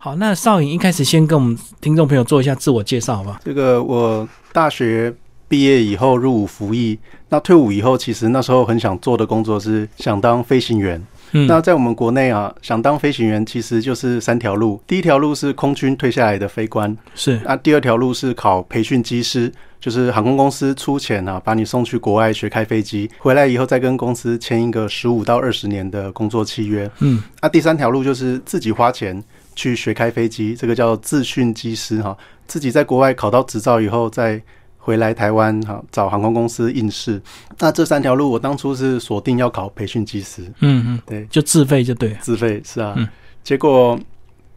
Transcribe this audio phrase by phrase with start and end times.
[0.00, 3.40] 好，那少颖一开始先跟我们听众朋友做一下自我介绍，好不好？
[3.44, 5.12] 这个我大学
[5.48, 6.96] 毕业以后入伍服役，
[7.30, 11.04] 那退伍以后，其实那时候很想做的工作是想当飞行员。
[11.32, 26.90] 嗯那在我们国内啊，想当飞行员其实就是三条路，第一条路是空军退下来的飞官，是那第二条路是考培训机师，就是航空公司出钱啊，把你送去国外学开飞机，回来以后再跟公司签一个十五到二十年的工作契约。
[27.00, 29.22] 嗯，那第三条路就是自己花钱
[29.58, 34.40] 去学开飞机，这个叫自训机师哈，自己在国外考到执照以后再。
[34.80, 37.20] 回来台湾哈，找航空公司应试。
[37.58, 42.16] 那这三条路，我当初是锁定要考培训机师，嗯嗯，对，就自费就对了。
[42.22, 42.94] 自费是啊。
[42.96, 43.06] 嗯
[43.44, 43.98] 结果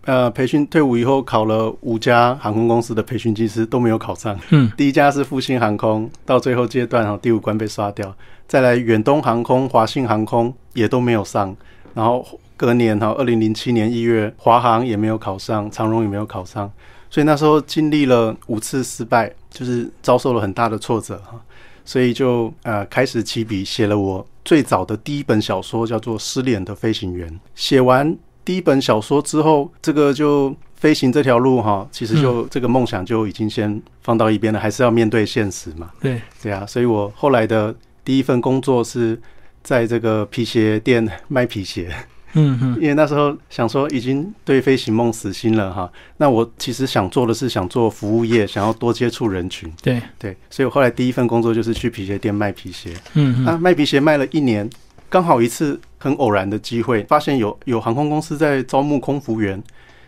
[0.06, 4.40] 呃，培训退伍以后考了五家航空公司的培训机师都没有考上。
[4.52, 8.16] 嗯第一家是复兴航空，到最后阶段哈，第五关被刷掉。
[8.48, 11.54] 再来远东航空、华信航空也都没有上。
[11.94, 12.26] 然后
[12.62, 16.72] 隔年哈，二零零七年一月，华航也没有考上，长荣也没有考上。
[17.10, 21.42] 所以那时候经历了五次失败，就是遭受了很大的挫折哈。
[21.84, 27.28] 所以就呃开始起笔写了我最早的第一本小说，叫做《失联的飞行员》。
[27.56, 35.90] 写完第一本小说之后，这个就飞行这条路哈，其实就这个梦想就已经先放到一边了，还是要面对现实嘛。
[36.00, 39.20] 对，对啊，所以我后来的第一份工作是
[39.64, 41.92] 在这个皮鞋店卖皮鞋。
[42.34, 42.76] 嗯嗯。
[42.82, 53.46] 因为那时候想说已经对飞行梦死心了哈，那我其实想做的是想做服务业，想要多接触人群，对，对，所以我后来第一份工作就是去皮鞋店卖皮鞋，嗯嗯。
[53.46, 54.70] 啊，卖皮鞋卖了一年，
[55.10, 59.62] 刚好一次很偶然的机会，发现有有航空公司在招募空服员，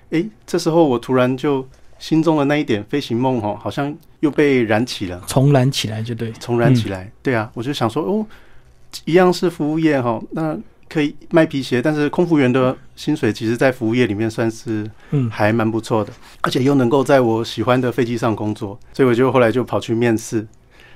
[0.09, 1.67] 诶，这时候我突然就
[1.99, 6.31] 心中的那一点飞行梦哈，好像又被燃起了，重燃起来就对。
[6.33, 8.25] 重燃起来，对啊，我就想说哦，
[9.05, 10.57] 一样是服务业哈，那。
[10.89, 20.45] 可以卖皮鞋，但是空服员的薪水其实，在服务业里面算是嗯还蛮不错的，而且又能够在我喜欢的飞机上工作，所以我就后来就跑去面试。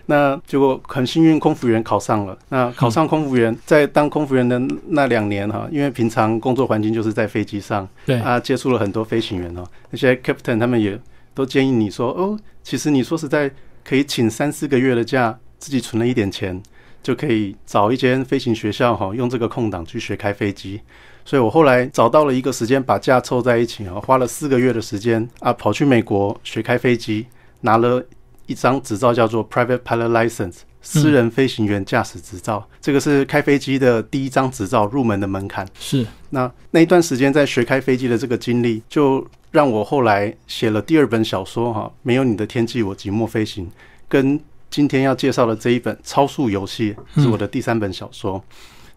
[0.10, 2.38] 那结果很幸运，空服员考上了。
[2.48, 4.58] 那考上空服员，在当空服员的
[4.88, 10.98] 那两年哈，因为平常工作环境就是在飞机上，对，啊，接触了很多飞行员哦，那些 captain 他们也
[11.34, 13.52] 都建议你说，哦，其实你说实在
[13.84, 16.62] 可以请三四个月的假，自己存了一点钱，
[17.02, 20.82] 就可以找一间飞行学校哈，用这个空档去学开飞机。
[21.26, 27.26] 所以我后来找到了一个时间，把假凑在一起啊，花了四个月的时间啊，跑去美国学开飞机，
[27.62, 28.04] 拿了
[28.46, 30.60] 一张执照，叫做 Private Pilot License。
[30.80, 35.68] 私人飞行员驾驶执照，这个是开飞机的第一张执照入门的门槛。
[35.78, 43.70] 是那那一段时间在学开飞机的这个经历，就让我后来写了第二本小说哈，没有你的天气，我寂寞飞行，
[44.08, 48.44] 跟今天要介绍的这一本《超速游戏》是我的第三本小说。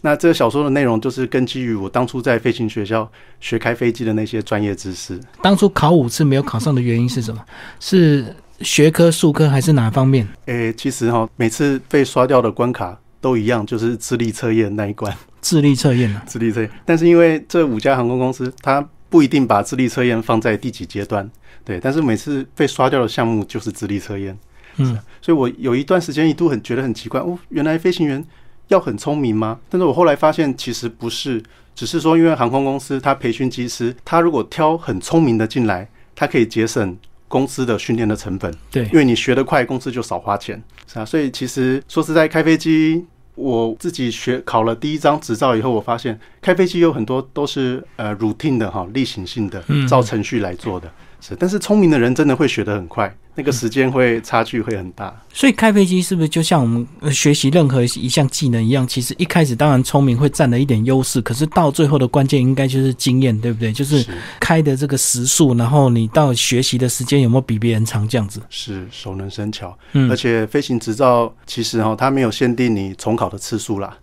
[0.02, 5.20] 那这个小说的内容就是根基于我当初在飞行学校学开飞机的那些专业知识。
[5.42, 7.44] 当初考五次没有考上的原因是什么？
[7.78, 10.26] 是学科、术科还是哪方面？
[10.46, 15.14] 诶、其实哈，每次被刷掉的关卡都一样，就是智力测验那一关。
[15.42, 16.24] 智力测验啊？
[16.28, 21.30] 智力测验，但是因为这五家航空公司，它不一定把智力测验放在第几阶段，
[21.62, 24.38] 对，但是每次被刷掉的项目就是智力测验，
[24.84, 28.24] 嗯，所以我有一段时间一度很觉得很奇怪，哦，原来飞行员
[28.68, 29.58] 要很聪明吗？
[29.68, 31.42] 但是我后来发现其实不是，
[31.74, 36.96] 只是说因为航空公司它培训机师，他如果挑很聪明的进来，它可以节省
[37.28, 38.84] 公司的训练的成本，对。
[38.86, 43.04] 因，为你学得快，公司就少花钱，是啊，所以其实说实在，开飞机
[43.36, 50.92] 我自己学考了第一张执照以后，我发现开飞机有很多都是呃 routine 的哈，例行性的嗯，照程序来做的。
[51.20, 55.14] 是，但是聪明的人真的会学得很快，那个时间会差距会很大。
[55.32, 58.86] 所以开飞机是不是就像我们呃学习任何一项技能一样？
[58.86, 63.72] 其实一开始当然聪明会占了一点优势，可是到最后的关键应该就是经验，对不对？
[63.72, 64.04] 就是
[64.40, 68.40] 开的这个时速，然后你到学习的时间有没有比别人长这样子？
[68.48, 73.96] 是熟能生巧，嗯而，且飞行执照其实哈，它没有限定你重考的次数啦。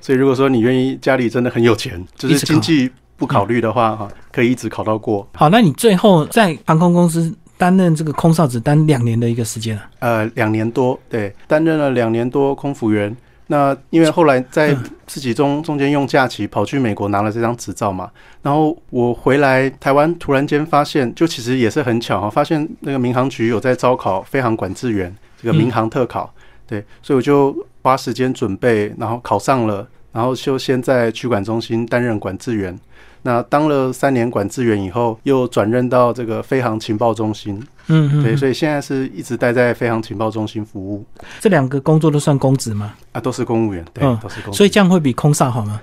[0.00, 5.26] 所以如果说你愿意，家里真的很有钱，就是经济不考虑的话哈，可以一直考到过。
[5.34, 9.90] 好，那你最后在航空公司担任这个空少只担两年的一个时间啊？
[10.00, 13.16] 呃，两年多，对，担任了两年多空服员。
[13.48, 18.10] 那因为后来在嗯自己中中间用假期跑去美国拿了这张执照嘛，
[18.40, 26.32] 然后我回来台湾，突然间发现，就其实也是很巧哈，发现那个民航局有在招考飞航管制员，这个民航特考，
[26.66, 32.78] 对，所以我就花时间准备，然后考上了，然后就先在区管中心担任管制员。
[33.22, 41.04] 那当了三年管制员以后，又转任到这个飞航情报中心，嗯嗯，所以现在是一直待在飞航情报中心服务
[41.40, 42.94] 这两个工作都算公职吗？
[43.12, 44.52] 啊，都是公务员，对，嗯都是公。
[44.52, 45.80] 所以这样会比空少好吗？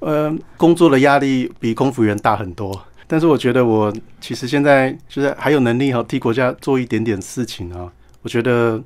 [0.00, 2.80] 呃，工作的压力比空服员大很多。
[3.06, 7.86] 但是我觉得我其实现在就是还有能力哈，替国家做一点点事情啊，
[8.22, 8.80] 我觉得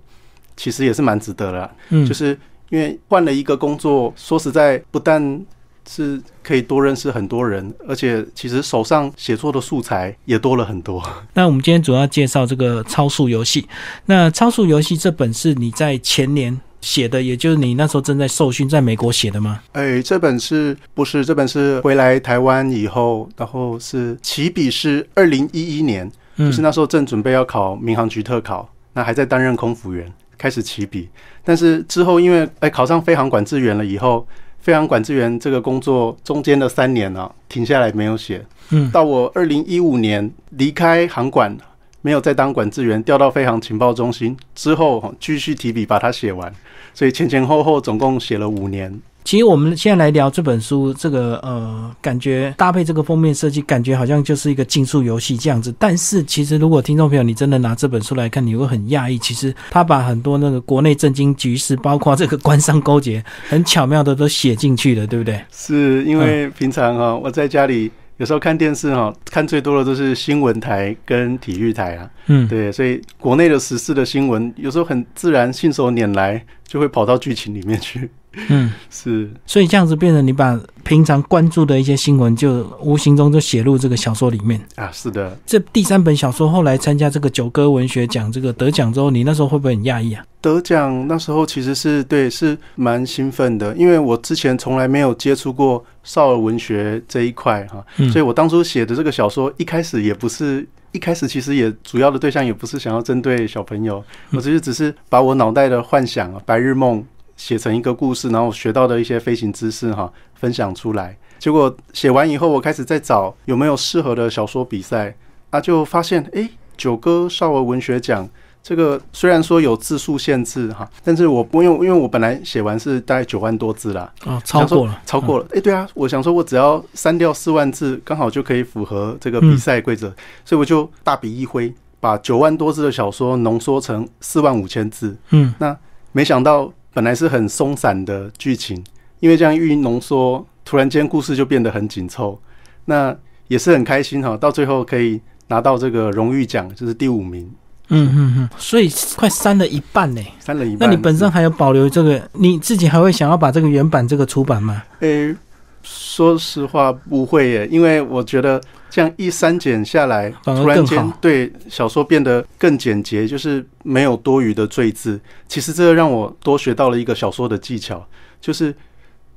[0.56, 1.70] 其实也是蛮值得的。
[1.90, 2.38] 嗯，就是
[2.70, 5.40] 因为换了一个工作，说实在，不但
[5.88, 11.02] 是可以多认识很多人，而且其实手上写作的素材也多了很多。
[11.34, 13.66] 那我们今天主要介绍这个超速游戏。
[14.06, 19.60] 那超速游戏这本是你在前年写的，也就是你那时候正在受训，在美国写的吗？
[19.72, 31.08] 哎，这本是不是这本是回来台湾以后，然后是起笔是二零一一年，就是那时候正准备要考民航局特考，那还在担任空服员，开始起笔。
[31.44, 34.26] 但是之后因为哎考上飞航管制员了以后。
[34.64, 38.42] 飞航管制员这个工作中间的三年呢，停下来没有写。
[38.70, 41.54] 嗯，到我二零一五年离开航管，
[42.00, 46.50] 没有再当管制员，调到飞航情报中心之后，继续提笔把它写完。
[46.94, 48.98] 所以前前后后总共写了五年。
[49.24, 55.74] 其实我们现在来聊这本书，这个呃，感觉搭配这个封面设计，感觉好像就是一个竞速游戏这样子。
[55.78, 65.42] 但是其实，如果听众朋友你真的拿这本书来看，你会很讶异，其实他把很多那个国内政经局势，包括这个官商勾结，很巧妙的都写进去了，对不对？
[65.50, 72.10] 是因为平常哈，我在家里有时候看电视哈，看最多的都是新闻台跟体育台啊。
[72.26, 78.10] 嗯，对，所以国内的时事的新闻，有时候很自然信手拈来，就会跑到剧情里面去。
[78.48, 84.90] 嗯， 是，所以这样子变成你把平常关注的一些新闻，就无形中就写入这个小说里面啊。
[84.92, 90.24] 是的，这第三本小说后来参加这个九歌文学奖，这个得奖之后，你那时候会不会很讶异啊？
[90.40, 107.02] 得奖那时候其实是对，是蛮兴奋的，因为我之前从来没有接触过少儿文学这一块哈，所以我当初写的这个小说一开始也不是，一开始其实也主要的对象也不是想要针对小朋友，我只是只是把我脑袋的幻想、白日梦。
[107.36, 111.16] 写成一个故事，然后学到的一些飞行知识哈，分享出来。
[111.38, 115.14] 结果写完以后，我开始在找有没有适合的小说比赛
[115.50, 118.26] 啊，就发现哎，九歌少儿文学奖
[118.62, 125.46] 这个虽然说有字数限制哈，但是我不用，因为我本来写完是大概九万多字啦，啊，超过了，超过了。
[125.52, 130.10] 哎，对啊，我想说我只要删掉四万字，刚好就可以符合这个比赛规则，
[130.46, 131.70] 所以我就大笔一挥，
[132.00, 135.14] 把九万多字的小说浓缩成四万五千字。
[135.30, 135.76] 嗯，那
[136.12, 136.72] 没想到。
[136.94, 138.82] 本来是很松散的剧情，
[139.20, 142.40] 因为这样一浓缩，突然间故事就变得很紧凑。
[142.86, 143.14] 那
[143.48, 147.50] 也是很开心哈，到最后可以拿到这个荣誉奖，就是第五名。
[147.88, 150.88] 嗯嗯嗯，所以快删了一半呢，删了一半。
[150.88, 154.82] 那你本身还有保留这个，你自己还会想要把这个原版这个出版吗？
[155.00, 155.34] 诶。
[155.84, 158.60] 说实话不会耶，因为我觉得
[158.90, 165.20] 这样一删减下来，突然间对小说变得更简洁，就是没有多余的赘字。
[165.46, 168.04] 其实这个让我多学到了一个小说的技巧，
[168.40, 168.74] 就是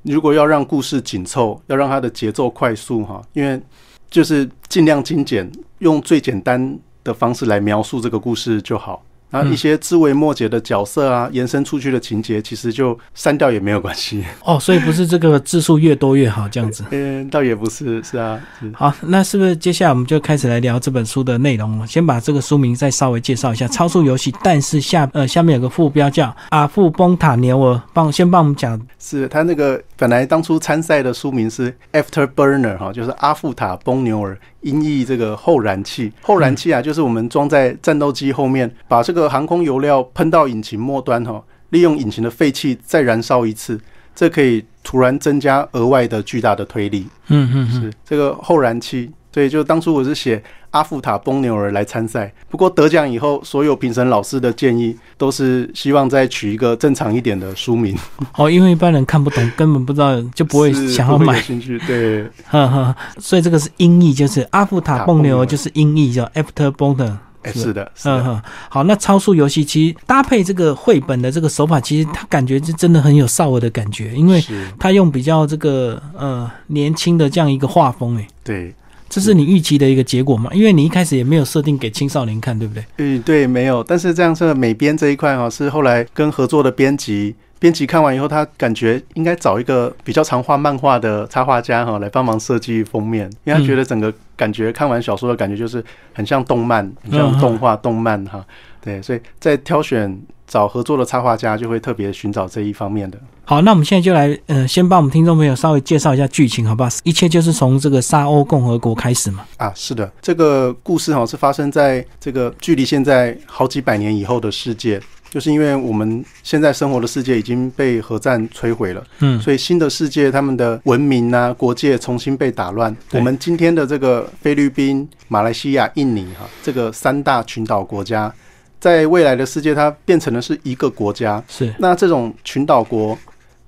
[0.04, 3.62] 如果要让故事紧凑，要让它的节奏快速哈，因为
[4.10, 9.04] 就是尽量精简，用最简单的方式来描述这个故事就好。
[9.30, 14.60] 然后一些枝微末节的角色啊，延伸出去的情节，其实就删掉也没有关系哦。
[14.60, 16.84] 所以不是这个字数越多越好这样子？
[16.92, 18.40] 嗯，倒也不是，是啊。
[18.74, 21.88] 好，那是不是接下来我们就开始来聊这本书的内容了？
[21.88, 34.38] 先把这个书名再稍微介绍一下，《超速游戏》，但是下呃下面有个副标叫《阿富崩塔牛尔》，帮先帮我们讲，是他那个本来当初参赛的书名是《After Burner》哈，就是阿富塔崩牛尔。
[34.62, 43.80] 音译这个后燃器，后燃器啊，就是我们装在战斗机后面，把这个航空油料喷到引擎末端哈，利用引擎的废气再燃烧一次，
[44.16, 47.08] 这可以突然增加额外的巨大的推力。
[47.28, 49.12] 嗯嗯，是这个后燃器。
[49.38, 50.42] 所以就当初我是写
[50.72, 57.96] 阿富塔崩牛儿来参赛，不过得奖以后，所有评审老师的建议都是希望再取一个正常一点的书名。
[58.34, 61.40] 哦，因为一般人看不懂，根本不知道，就不会想要买。
[61.40, 62.96] 兴趣对， 哈哈。
[63.20, 67.16] 所以这个是音译，就是阿富塔崩牛儿，就是音译叫 afterborner。
[67.54, 68.42] 是的，嗯哼。
[68.70, 74.44] 好，那超速游戏其实搭配这个绘本的这个手法，其实它感觉是真的很有少儿的感觉，因为
[74.80, 78.74] 它用比较这个呃年轻的这样一个画风，哎，对。
[79.10, 80.50] 这是你预期的一个结果吗？
[80.54, 82.84] 因为你一开始也没有设定给青少年看，对不对？
[82.98, 83.84] 嗯，对，没有。
[83.84, 95.84] 但是这样是美编这一块哈，是后来跟合作的编辑，编辑看完以后，他感觉应该找一个比较常画漫画的插画家哈来帮忙设计封面，因为他觉得整个感觉看完小说的感觉就是
[96.14, 98.46] 很像动漫，很像动画动漫哈。
[98.82, 100.20] 对，所以在挑选。
[100.50, 103.20] 找合作的插画家就会特别寻找这一方面的。
[103.50, 106.90] 好，那我们现在就来，呃，先帮我们听众朋友稍微介绍一下剧情，好不好？
[107.04, 109.46] 一切就是从这个沙欧共和国开始嘛。
[109.56, 115.02] 啊，是的，这个故事哈是发生在这个距离现在好几百年以后的世界。
[115.30, 122.94] 就是因为我们现在生活的世界已经被核战摧毁了，嗯，所以新的世界他们的文明啊、国界重新被打乱。
[123.14, 128.34] 我们今天的这个菲律宾、马来西亚、印尼哈，这个三大群岛国家，
[128.78, 131.42] 在未来的世界，它变成的是一个国家。
[131.48, 133.18] 是那这种群岛国，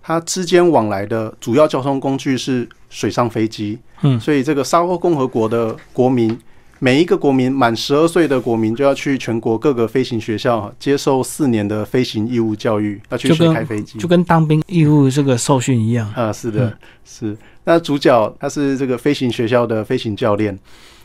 [0.01, 3.77] 它之间往来的主要交通工具是水上飞机。
[4.01, 6.37] 嗯所以这个沙俄共和国的国民，
[6.79, 13.99] 每一个国民满十二岁的国民就要去全国各个飞行学校接受四年的飞行义务教育，要去学开飞机。
[13.99, 16.09] 就跟当兵义务这个受训一样。
[16.15, 17.37] 啊，是的，嗯是。
[17.65, 20.57] 那主角他是这个飞行学校的飞行教练，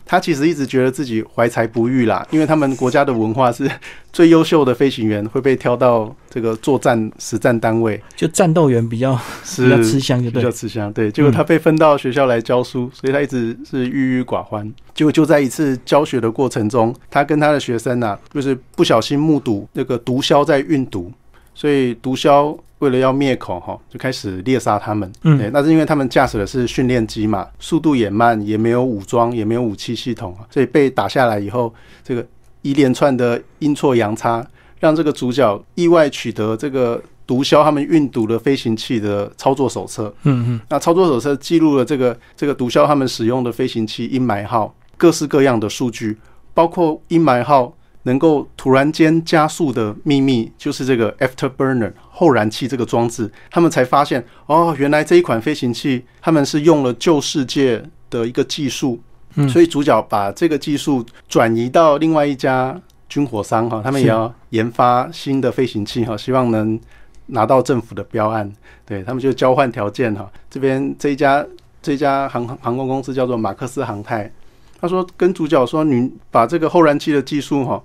[0.06, 3.70] 他其实一直觉得自己怀才不遇啦，因为他们国家的文化是
[4.12, 10.50] 最优秀的飞行员会被挑到这个作战实战单位，就战斗员比较是比较吃香，就比较。
[10.54, 10.92] 吃香。
[10.92, 14.72] 对，结果他被分到学校来教书，所以他一直是郁郁寡欢。
[14.94, 21.10] 结果就在一次教学的过程中，他跟他的学生啊，就是不小心目睹那个毒枭在运毒，
[21.56, 25.10] 所以毒枭为了要灭口哈，就开始猎杀他们。
[25.22, 31.72] 嗯对，那是因为他们驾驶的是训练机嘛，速度也慢，也没有武装，也没有武器系统啊，所以被打下来以后，
[32.04, 32.24] 这个
[32.62, 34.46] 一连串的阴错阳差，
[34.78, 40.14] 让这个主角意外取得这个毒枭他们运毒的飞行器的操作手册。
[40.24, 46.16] 嗯嗯，那操作手册记录了这个这个毒枭他们使用的飞行器阴霾号各式各样的数据，
[46.52, 47.74] 包括阴霾号
[48.04, 53.30] 能够突然间加速的秘密，就是这个 afterburner 后燃器这个装置。
[53.50, 59.00] 他们才发现，哦，原来这一款飞行器他们是用了旧世界的一个技术，
[59.34, 66.78] 嗯所以主角把这个技术转移到另外一家军火商哈，他们也要研发新的飞行器哈，希望能
[67.26, 68.50] 拿到政府的标案。
[68.86, 71.44] 对他们就交换条件哈，这边这一家
[71.80, 74.30] 这一家航航空公司叫做马克思航太，
[74.78, 77.82] 他说跟主角说，你把这个后燃器的技术哈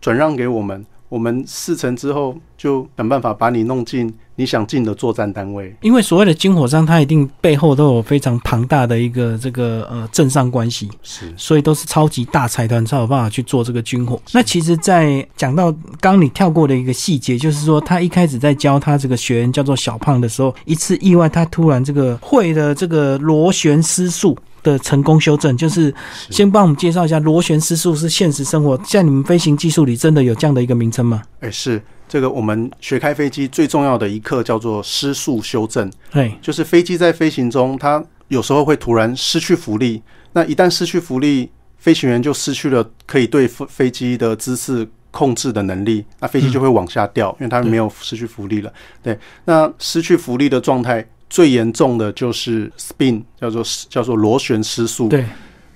[0.00, 5.74] 转让给我们，我们事成之后就想办法把你弄进你想进的作战单位。
[5.80, 14.20] 因为所谓的军火商，它一定背后都有非常庞大的一个这个呃政商关系，是所以都是超级大财团才有办法去做这个军火。
[14.32, 24.36] 那其实，在讲到刚刚你跳过的一个细节，就是说他一开始在教他这个学员叫做小胖的时候，一次意外，他突然这个会了这个螺旋失速。
[24.62, 25.90] 的成功修正，就是
[26.28, 31.22] 先帮我们介绍一下螺旋失速是现实生活在你们飞行技术里真的有这样的一个名称吗？
[31.40, 40.02] 哎，是这个我们学开飞机最重要的一课叫做失速修正，对，就是飞机在飞行中，它有时候会突然失去浮力，
[40.32, 41.48] 那一旦失去浮力，
[41.78, 48.72] 飞行员就失去了可以对飞飞机的姿势控制的能力，那飞机就会往下掉，因为它没有失去浮力了。
[49.00, 55.08] 对，那失去浮力的状态最严重的就是 spin，叫做叫做螺旋失速。
[55.08, 55.24] 对，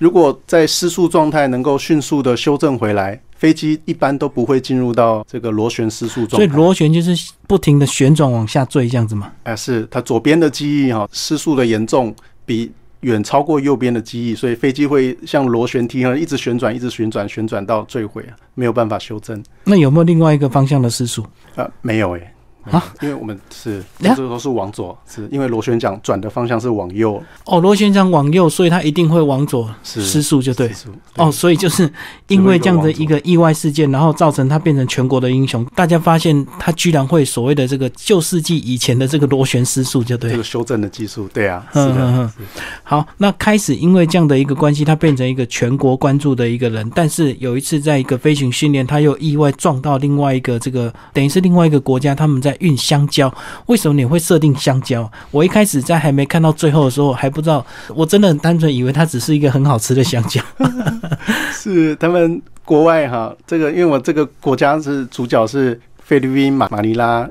[0.05, 6.37] 如果在失速状态能够迅速的修正回来，飞机一般都不会进入到这个螺旋失速状态。
[6.37, 9.33] 所以螺旋就是不停的旋转往下坠这样子吗。
[9.45, 12.71] 哎，是它左边的机翼哈失速的严重比
[13.01, 21.25] 远超过右边的机翼，所以飞机会像螺旋梯一样一直旋转，一直旋转，旋转到坠毁啊，没有办法修正那有没有另外一个方向的失速？
[21.55, 22.34] 啊，没有哎、
[22.71, 30.71] 啊，因为我们是呀这个都是往左，是因为螺旋桨转的方向是往右，哦，螺旋桨往右，所以它一定会往左失速，就对
[31.17, 31.91] 哦，，所以就是
[32.29, 35.65] 因为这样的一个意外事件，然后造成他变成全国的英雄。
[35.75, 40.37] 大家发现他居然会所谓的这个旧世纪以前的这个螺旋失速，就对这。
[40.37, 42.47] 个修正的技术，对啊，是嗯嗯嗯
[42.83, 46.91] 好，那开始因为这样的一个关系，他变成一个全国关注的一个人。
[46.95, 53.33] 但是有一次在一个飞行训练，他又意外撞到另外一个这个，等于是另外一个国家，他们在运香蕉。
[53.67, 55.11] 为什么你会设定香蕉？
[55.31, 60.43] 我一开始在还没看到最后的时候还不知道，我真的很单纯以为它只是一个很好吃的香蕉。
[61.53, 67.27] 是他们国外哈，这个因为我这个国家是主角是菲律宾、马马尼拉、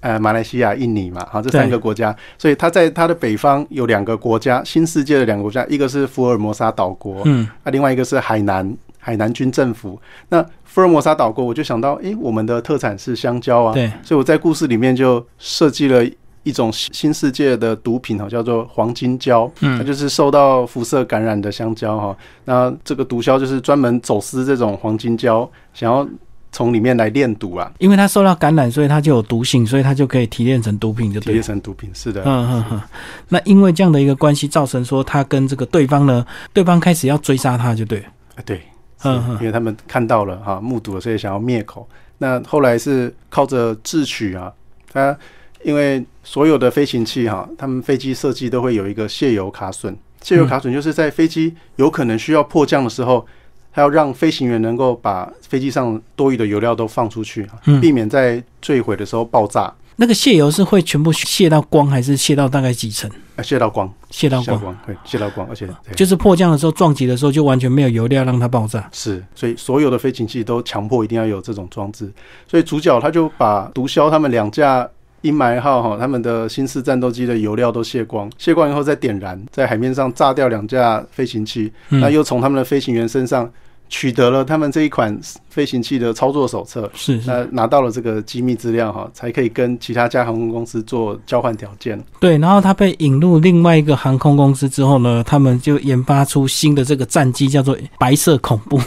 [0.00, 10.00] 呃马来西亚、印尼嘛，哈这三个国家，所以它在它的北方有两个国家，新世界的两个国家，一个是福尔摩沙岛国，嗯，那另外一个是海南海南军政府。
[10.28, 16.08] 那福尔摩沙岛国，我就想到，诶，我们的特产是香蕉啊，对，所以我在故事里面就设计了。
[16.44, 22.16] 一种新世界的毒品哈，叫做黄金胶，它嗯，就是受到辐射感染的香蕉哈。
[22.46, 26.08] 那这个毒枭就是专门走私这种黄金胶，想要
[26.50, 31.42] 从里面来炼毒啊，因为它受到感染，所以它就有毒性，所以它就可以提炼成毒品，就提炼。
[31.42, 31.90] 成毒品。
[31.92, 32.80] 是的，嗯嗯嗯，
[33.28, 38.06] 那因为这样的一个关系，造成说他跟这个对方呢，对方开始要追杀他，就对了。
[38.36, 38.62] 啊对，是
[39.04, 41.88] 因为他们看到了哈，目睹了，所以想要灭口。
[42.18, 44.52] 那后来是靠着智取啊，
[44.92, 45.16] 他
[45.62, 53.24] 因为所有的飞行器哈，他们飞机设计都会有一个泄油卡榫，泄油卡榫就是在飞机有可能需要迫降的时候，
[53.72, 57.80] 它他要让飞行员能够把飞机上多余的油料都放出去，嗯。
[57.80, 63.10] 避免在坠毁的时候爆炸，那个卸油是会全部卸到光，还是卸到大概几层？
[63.34, 68.88] 啊，泄到光，卸到光，泄到光，对，泄到光，而且就是迫降的时候撞击的时候就完全没有油料让它爆炸。
[68.92, 72.08] 是，所以所有的飞行器都强迫一定要有这种装置。
[72.46, 74.88] 所以主角他就把毒枭他们两架
[75.22, 81.98] 阴霾号哈，他们的新式战斗机的油料都卸光，卸光以后再点燃，在海面上炸掉两架飞行器，嗯。
[82.00, 83.50] 那又从他们的飞行员身上
[83.88, 85.18] 取得了他们这一款
[85.48, 86.90] 飞行器的操作手册。
[86.94, 91.98] 是是，那拿到了这个机密资料哈，才可以跟其他家航空公司做交换条件。
[92.20, 92.38] 对。
[92.38, 98.78] 然后他被引入另外一个航空公司之后呢，他们就研发出新的这个战机，叫做白色恐怖。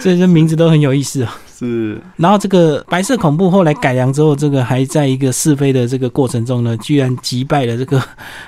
[0.00, 1.36] 所 以 这名字都很有意思啊。
[1.58, 2.00] 是。
[2.16, 8.02] 然后这个白色恐怖后来改良之后，这个还在一个试飞的这个过程中呢，居然击败了这个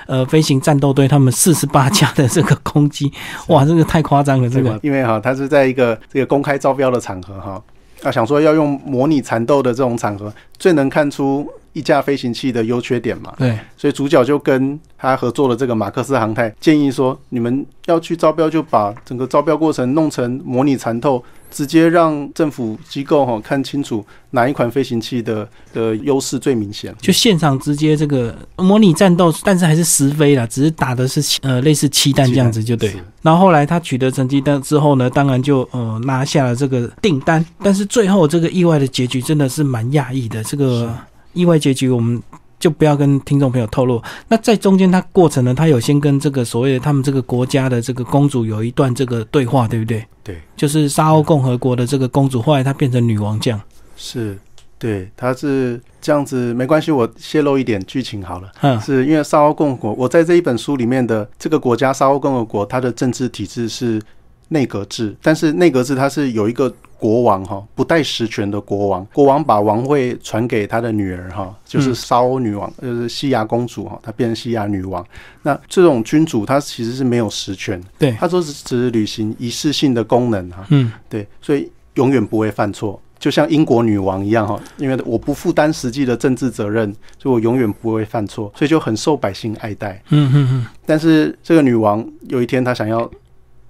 [0.07, 3.11] 呃飞行战斗队他们四十八架的这个攻击，
[3.47, 7.61] 哇，这个太夸张了，这个，因为哈，他是在一个这个公开招标的场合哈，
[8.03, 13.33] 啊，想说要用模拟缠斗的这种场合，最能看出一架飞行器的优缺点嘛。
[13.37, 26.93] 对，所以主角就跟他合作的这个马克思航太建议说，你们要去招标，就把整个招标过程弄成模拟缠透，直接让政府机构哈看清楚哪一款飞行器的的优势最明显。
[26.99, 32.93] 就现场直接这个模拟战斗，但是还是实飞啦，只是打的是呃类似气弹这样子就对。
[33.21, 40.43] 然后后来他取得成绩单之后呢，当然就呃拿下了这个订单，但是最后这个意外的结局真的是蛮讶异的。
[40.43, 40.95] 这个
[41.33, 42.21] 意外结局我们
[42.59, 44.01] 就不要跟听众朋友透露。
[44.27, 50.05] 那在中间他过程呢，他有先跟这个所谓的他们这个国家的这个公主有一段这个对话，对不对？
[50.23, 53.59] 对，就是沙欧共和国的这个公主，后来她变成女王这样。
[53.95, 54.37] 是，
[54.77, 58.51] 对，她是这样子，没关系，我泄露一点剧情好了。
[58.61, 64.01] 嗯，是因为沙欧共和国，我在这一本书里面的这个国家沙欧共和国，它的政治体制是
[64.49, 75.03] 内阁制，但是内阁制它是有一个国王哈，不带实权的国王，国王把王位传给他的女儿哈，就是嗯沙欧女王，就是西亚公主哈，她变成西亚女王。
[75.43, 83.01] 那这种君主他其实是没有实权，对，他都是只履行仪式性的功能哈，嗯，对，所以永远不会犯错。
[83.17, 86.89] 就像英国女王一样哈，因为我不负担实际的政治责任，
[87.21, 90.01] 所以我永远不会犯错，所以就很受百姓爱戴。
[90.09, 93.09] 嗯嗯嗯，但是这个女王有一天她想要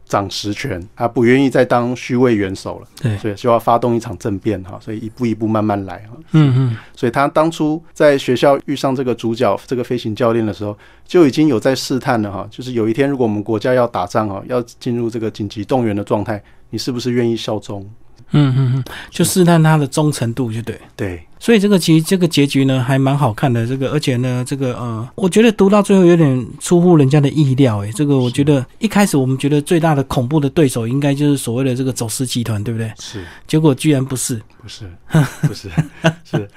[0.10, 6.18] 掌实权，他不愿意再当虚位元首了，对，所以就要发动一场政变哈，所以一步一步慢慢来哈。
[6.32, 17.88] 嗯嗯，所以他当初在学校遇上这个主角这个飞行教练的时候，就已经有在试探了哈，就是有一天如果我们国家要打仗哈，要进入这个紧急动员的状态，你是不是愿意效忠？
[18.32, 20.80] 嗯嗯嗯，就试探他的忠诚度，就对。
[20.96, 32.92] 对，所以这个其实这个结局呢还蛮好看的，这个而且呢这个呃，我觉得读到最后有点出乎人家的意料，诶，这个我觉得一开始我们觉得最大的恐怖的对手应该就是所谓的这个走私集团，对不对？
[33.00, 33.24] 是。
[33.48, 34.90] 结果居然不是，不是，
[35.42, 35.70] 不是，
[36.24, 36.48] 是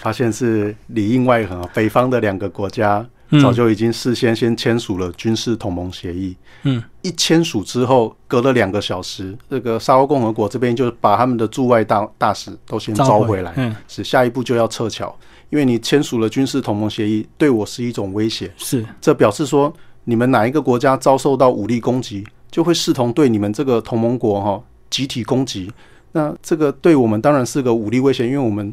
[0.00, 3.06] 发现是里应外合，北方的两个国家嗯
[3.40, 6.36] 早就已经事先先签署了军事同盟协议。
[6.64, 15.14] 嗯，一签署之后，隔了两个小时，这个沙欧共和国这边就把他们的驻外大大使都先召回来，嗯，是下一步就要撤侨，
[15.50, 18.52] 因为你签署了军事同盟协议，对我是一种威胁。
[18.56, 19.72] 是，这表示说，
[20.04, 25.72] 你们哪一个国家遭受到武力攻击，就会视同对你们这个同盟国哈、集体攻击。
[26.12, 28.70] 那这个对我们当然是个武力威胁，因为我们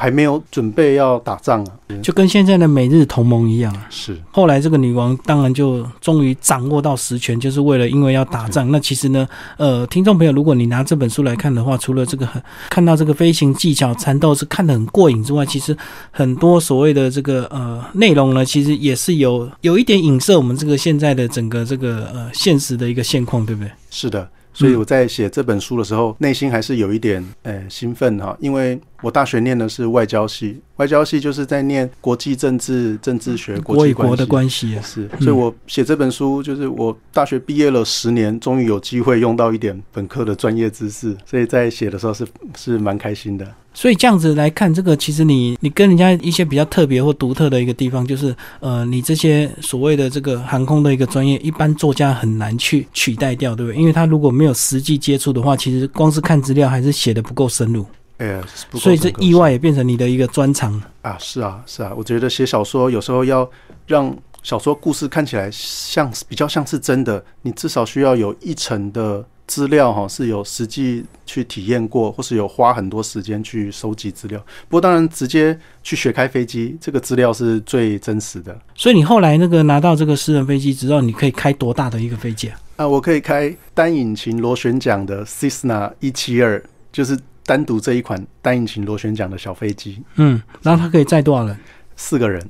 [0.00, 1.72] 还没有准备要打仗啊。
[2.02, 3.86] 就跟现在的美日同盟一样啊。
[3.90, 8.70] 是后来这个女王当然就终于掌握到实权，就是为了因为要打仗。
[8.70, 15.76] 那其实呢，呃，听众朋友，如果你拿这本书来看的话，除了这个很看到这个飞行技巧缠斗是看得很过瘾之外，其实
[16.10, 23.70] 很多所谓的这个呃内容呢，其实也是有有一点影射我们这个现在的整个这个呃现实的一个现况，对不对？
[23.90, 34.66] 是的，所以我在写这本书的时候，内心还是有一点呃兴奋哈，因为我大学念的是外交系，外交系就是在念国际政治、政治学、国际国的关系。
[34.70, 43.46] 关系啊，是，所以我写这本书，就是我大学毕业了十年，终于有机会用到一点本科的专业知识，所以在写的时候是是蛮开心的。
[43.72, 53.80] 所以这样子来看，这个其实你你跟人家一些比较特别或独特的一个地方，就是呃，你这些所谓的这个航空的一个专业，一般作家很难去取代掉，对不对？
[53.80, 57.86] 因为他如果没有实际接触的话，其实光是看资料还是写的不够深入，
[58.20, 60.80] 哎呀，所以这意外也变成你的一个专长。
[61.00, 63.50] 啊，是啊，是啊，我觉得写小说有时候要
[63.86, 74.38] 让小说故事看起来像比较像是真的，你至少需要有一层的资料哈，是有实际去体验过，或是有花很多时间去收集资料。
[74.68, 78.54] 不过当然，直接去学开飞机，这个资料是最真实的。
[78.74, 82.60] 所以你后来那个拿到这个私人飞机之后，你可以开多大的一个飞机啊？
[82.76, 87.18] 啊，我可以开单引擎螺旋桨的 Cessna 一七二，就是
[87.50, 91.56] 单独这一款单引擎螺旋桨的小飞机，嗯，然后它可以载多少人？
[91.96, 92.40] 四个人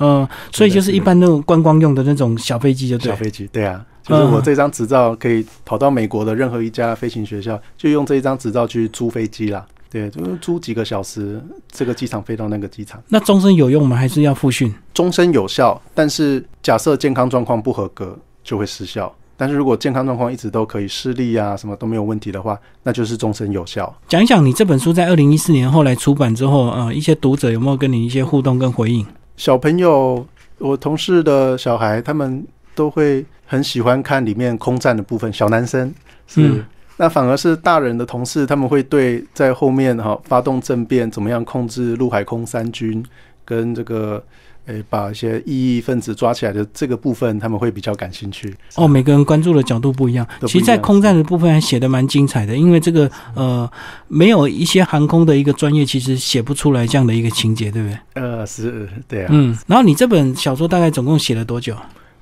[0.00, 3.16] 嗯，所以就是一般那种观光用的那种小飞机，就对小。
[3.16, 9.66] 飞机，对啊，就是我这张执照可以跑到美国的任何一家飞行学校，就用这一张执照去租飞机啦。
[9.88, 13.96] 对，就是租几个小时，这个机场飞到那个机场，那终身有用吗？
[13.96, 14.70] 还是要复训？
[14.92, 15.80] 终身有效。
[15.94, 19.10] 但是假设健康状况不合格，就会失效。
[19.40, 23.90] 但是如果健康状况一直都可以，视力啊什么都没有问题的话，那就是终身有效。
[24.06, 29.06] 讲一讲你这本书在二零一四年后来出版之后，呃，一些读者有没有跟你一些互动跟回应？
[29.38, 30.26] 小朋友，
[30.58, 35.32] 我同事的小孩，他们都会很喜欢看里面空战的部分。
[35.32, 35.90] 小男生
[36.26, 36.64] 是，嗯
[36.98, 43.02] 那反而是大人的同事，他们会对在后面哈、发动政变，怎么样控制陆海空三军，
[43.42, 44.22] 跟这个
[44.70, 48.54] 诶把一些异议分子抓起来的这个部分，他们会比较感兴趣。
[48.76, 50.26] 哦，每个人关注的角度不一样。
[50.46, 53.68] 其实，在空战的部分还写的蛮精彩的，因为这个呃，
[54.08, 57.98] 没有一些航空的一个专业，其实写不出来这样的一个情节，对不对？
[58.14, 59.28] 呃，是，对啊。
[59.30, 59.56] 嗯。
[59.66, 61.74] 然后你这本小说大概总共写了多久？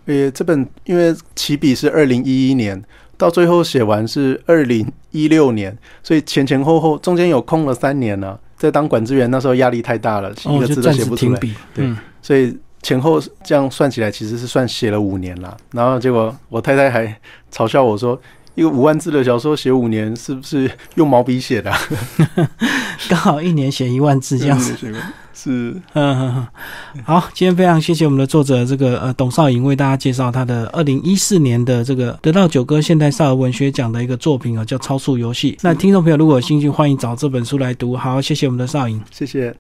[0.07, 2.83] 呃，这本因为起笔是二零一一年，
[3.19, 11.39] 到最后写完是二零一六年，所以前前后后中间有空了三年呢、在当管制员那时候压力太大了，一哦，个字都写不出来。
[11.39, 15.57] 对嗯所以前后这样算起来其实是算写了五年啦。
[15.73, 17.21] 然后结果我太太还
[17.53, 18.21] 嘲笑我说。
[18.55, 21.79] 一个五万字的小说写五年，是不是用毛笔写的、啊？
[23.09, 24.75] 刚好一年写一万字这样子。
[25.33, 26.45] 是嗯，
[27.05, 35.53] 好，今天非常谢谢我们的作者这个呃董少颖为大家介绍他的二零一四年的这个得到九歌现代少儿文学奖的一个作品啊，叫《超速游戏》。
[35.63, 37.97] 那听众朋友如果有兴趣，欢迎找这本书来读。
[37.97, 39.01] 好，谢谢我们的少颖。
[39.13, 39.55] 谢谢。